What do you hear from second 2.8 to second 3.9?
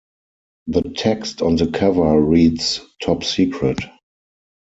Top secret.